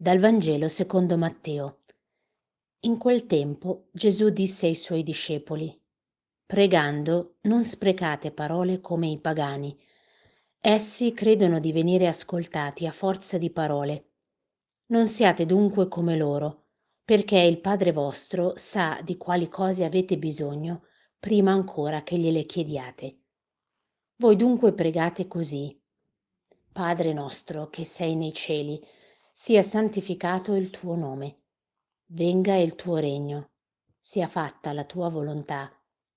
[0.00, 1.80] Dal Vangelo secondo Matteo.
[2.82, 5.76] In quel tempo Gesù disse ai suoi discepoli,
[6.46, 9.76] Pregando, non sprecate parole come i pagani.
[10.60, 14.10] Essi credono di venire ascoltati a forza di parole.
[14.86, 16.66] Non siate dunque come loro,
[17.04, 20.84] perché il Padre vostro sa di quali cose avete bisogno
[21.18, 23.18] prima ancora che gliele chiediate.
[24.18, 25.76] Voi dunque pregate così.
[26.70, 28.80] Padre nostro che sei nei cieli,
[29.40, 31.42] sia santificato il tuo nome,
[32.06, 33.50] venga il tuo regno,
[34.00, 35.72] sia fatta la tua volontà,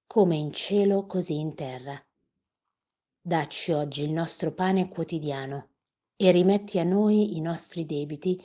[0.08, 2.04] come in cielo così in terra.
[3.22, 5.70] Dacci oggi il nostro pane quotidiano
[6.16, 8.44] e rimetti a noi i nostri debiti,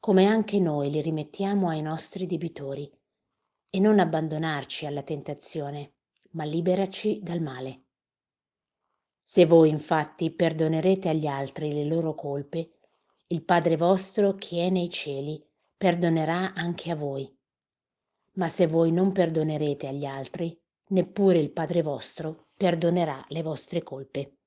[0.00, 2.90] come anche noi li rimettiamo ai nostri debitori,
[3.68, 5.96] e non abbandonarci alla tentazione,
[6.30, 7.82] ma liberaci dal male.
[9.22, 12.73] Se voi infatti perdonerete agli altri le loro colpe,
[13.28, 15.42] il Padre vostro che è nei cieli
[15.76, 17.30] perdonerà anche a voi.
[18.34, 20.56] Ma se voi non perdonerete agli altri,
[20.88, 24.38] neppure il Padre vostro perdonerà le vostre colpe.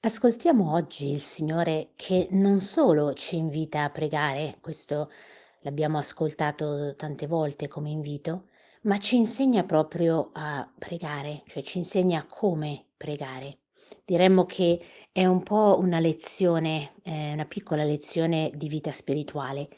[0.00, 5.10] Ascoltiamo oggi il Signore che non solo ci invita a pregare, questo
[5.60, 8.48] l'abbiamo ascoltato tante volte come invito,
[8.82, 13.58] ma ci insegna proprio a pregare, cioè ci insegna come pregare.
[14.08, 14.80] Diremmo che
[15.12, 19.68] è un po' una lezione, eh, una piccola lezione di vita spirituale.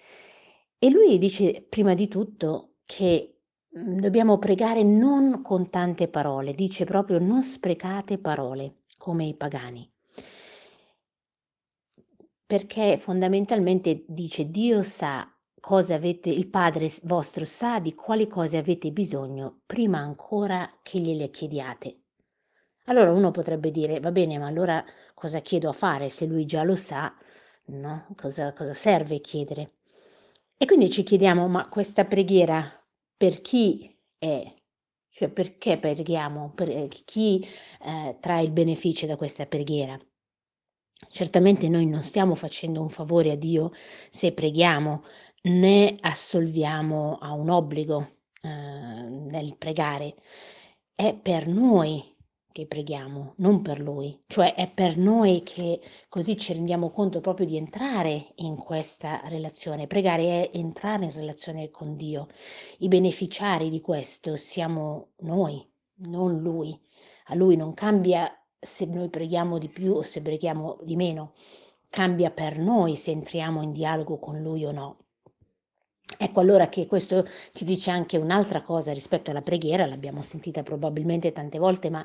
[0.78, 3.40] E lui dice prima di tutto che
[3.76, 9.90] mm, dobbiamo pregare non con tante parole, dice proprio non sprecate parole come i pagani.
[12.46, 15.28] Perché fondamentalmente dice Dio sa
[15.58, 21.30] cosa avete, il Padre vostro sa di quali cose avete bisogno prima ancora che gliele
[21.30, 22.02] chiediate.
[22.90, 24.84] Allora uno potrebbe dire, va bene, ma allora
[25.14, 27.14] cosa chiedo a fare se lui già lo sa?
[27.66, 28.08] No?
[28.16, 29.74] Cosa, cosa serve chiedere?
[30.56, 32.68] E quindi ci chiediamo, ma questa preghiera
[33.16, 34.54] per chi è?
[35.08, 36.52] Cioè perché preghiamo?
[36.52, 37.46] Per eh, chi
[37.80, 39.96] eh, trae il beneficio da questa preghiera?
[41.08, 43.70] Certamente noi non stiamo facendo un favore a Dio
[44.10, 45.04] se preghiamo,
[45.42, 50.16] né assolviamo a un obbligo eh, nel pregare.
[50.94, 52.18] È per noi
[52.52, 57.46] che preghiamo, non per Lui, cioè è per noi che così ci rendiamo conto proprio
[57.46, 59.86] di entrare in questa relazione.
[59.86, 62.28] Pregare è entrare in relazione con Dio.
[62.78, 65.64] I beneficiari di questo siamo noi,
[65.96, 66.78] non Lui.
[67.26, 71.32] A Lui non cambia se noi preghiamo di più o se preghiamo di meno,
[71.88, 74.99] cambia per noi se entriamo in dialogo con Lui o no.
[76.18, 81.32] Ecco allora che questo ci dice anche un'altra cosa rispetto alla preghiera, l'abbiamo sentita probabilmente
[81.32, 82.04] tante volte, ma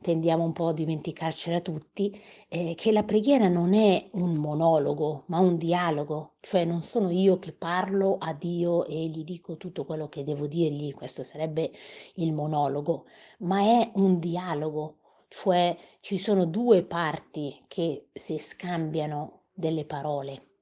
[0.00, 2.16] tendiamo un po' a dimenticarcela tutti,
[2.48, 7.38] eh, che la preghiera non è un monologo, ma un dialogo, cioè non sono io
[7.38, 11.72] che parlo a Dio e gli dico tutto quello che devo dirgli, questo sarebbe
[12.16, 13.06] il monologo,
[13.40, 20.55] ma è un dialogo, cioè ci sono due parti che si scambiano delle parole.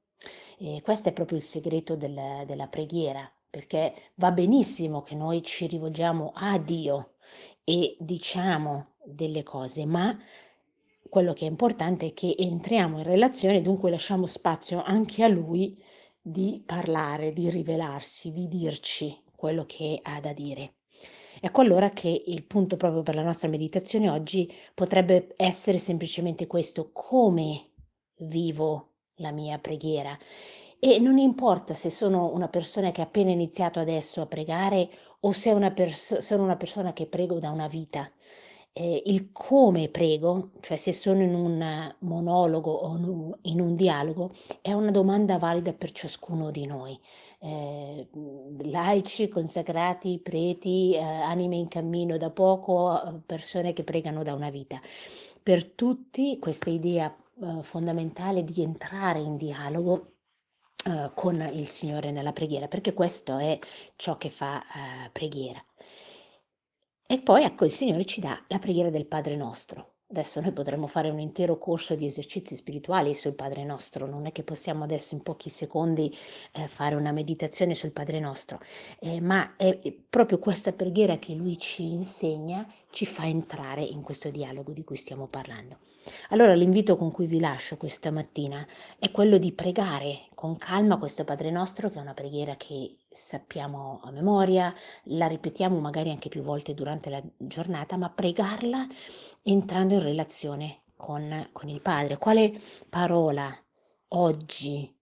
[0.58, 5.66] E questo è proprio il segreto del, della preghiera, perché va benissimo che noi ci
[5.66, 7.14] rivolgiamo a Dio
[7.64, 10.16] e diciamo delle cose, ma
[11.08, 15.80] quello che è importante è che entriamo in relazione, dunque lasciamo spazio anche a Lui
[16.20, 20.74] di parlare, di rivelarsi, di dirci quello che ha da dire.
[21.40, 26.90] Ecco allora che il punto proprio per la nostra meditazione oggi potrebbe essere semplicemente questo,
[26.92, 27.72] come
[28.20, 30.16] vivo la mia preghiera.
[30.78, 35.32] E non importa se sono una persona che ha appena iniziato adesso a pregare o
[35.32, 38.10] se una pers- sono una persona che prego da una vita.
[38.76, 44.72] Eh, il come prego, cioè se sono in un monologo o in un dialogo, è
[44.72, 46.98] una domanda valida per ciascuno di noi.
[47.38, 48.08] Eh,
[48.64, 54.80] laici, consacrati, preti, eh, anime in cammino da poco, persone che pregano da una vita.
[55.42, 60.16] Per tutti questa idea eh, fondamentale di entrare in dialogo
[60.86, 63.58] eh, con il Signore nella preghiera, perché questo è
[63.96, 65.64] ciò che fa eh, preghiera.
[67.06, 69.93] E poi ecco il Signore ci dà la preghiera del Padre nostro.
[70.14, 74.30] Adesso noi potremmo fare un intero corso di esercizi spirituali sul Padre nostro, non è
[74.30, 76.16] che possiamo adesso in pochi secondi
[76.52, 78.60] eh, fare una meditazione sul Padre nostro,
[79.00, 79.76] eh, ma è
[80.08, 84.94] proprio questa preghiera che Lui ci insegna, ci fa entrare in questo dialogo di cui
[84.94, 85.78] stiamo parlando.
[86.28, 88.64] Allora l'invito con cui vi lascio questa mattina
[89.00, 94.00] è quello di pregare con calma questo Padre nostro, che è una preghiera che sappiamo
[94.02, 94.74] a memoria,
[95.04, 98.86] la ripetiamo magari anche più volte durante la giornata, ma pregarla
[99.42, 102.18] entrando in relazione con, con il Padre.
[102.18, 102.58] Quale
[102.88, 103.56] parola
[104.08, 104.92] oggi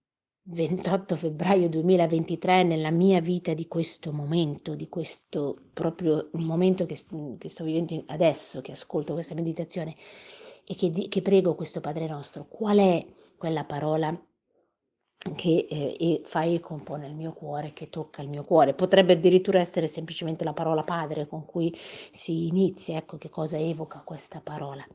[0.45, 6.99] 28 febbraio 2023 nella mia vita di questo momento, di questo proprio momento che,
[7.37, 9.95] che sto vivendo adesso, che ascolto questa meditazione
[10.65, 13.05] e che, che prego questo Padre nostro, qual è
[13.37, 14.17] quella parola
[15.35, 18.73] che eh, fa eco un po' nel mio cuore, che tocca il mio cuore.
[18.73, 21.73] Potrebbe addirittura essere semplicemente la parola padre con cui
[22.11, 24.85] si inizia, ecco che cosa evoca questa parola.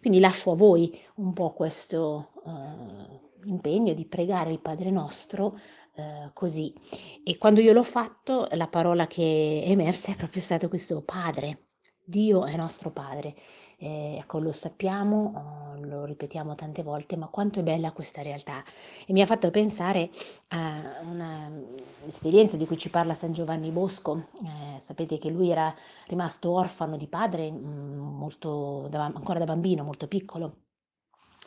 [0.00, 5.58] Quindi lascio a voi un po' questo uh, impegno di pregare il Padre nostro
[5.94, 6.74] uh, così.
[7.22, 11.65] E quando io l'ho fatto, la parola che è emersa è proprio stato questo padre.
[12.06, 13.34] Dio è nostro padre
[13.78, 15.32] eh, ecco, lo sappiamo,
[15.74, 18.64] oh, lo ripetiamo tante volte, ma quanto è bella questa realtà.
[19.06, 20.10] E mi ha fatto pensare
[20.48, 24.28] a un'esperienza di cui ci parla San Giovanni Bosco.
[24.42, 25.74] Eh, sapete che lui era
[26.06, 30.56] rimasto orfano di padre mm, molto, da, ancora da bambino, molto piccolo.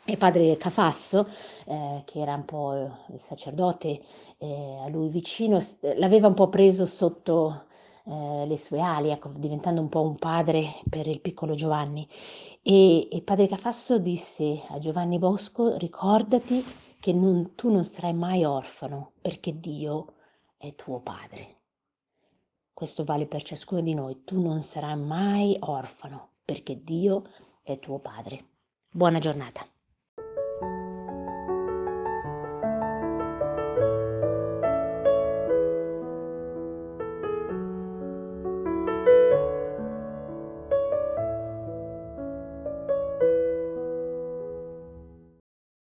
[0.04, 1.26] E padre Cafasso,
[1.66, 4.00] eh, che era un po' il sacerdote
[4.38, 5.60] eh, a lui vicino,
[5.96, 7.66] l'aveva un po' preso sotto
[8.04, 12.08] eh, le sue ali, ecco, diventando un po' un padre per il piccolo Giovanni.
[12.62, 16.64] E, e padre Cafasso disse a Giovanni Bosco, ricordati
[16.98, 20.14] che non, tu non sarai mai orfano, perché Dio
[20.56, 21.56] è tuo padre.
[22.72, 27.24] Questo vale per ciascuno di noi, tu non sarai mai orfano, perché Dio
[27.62, 28.44] è tuo padre.
[28.90, 29.66] Buona giornata.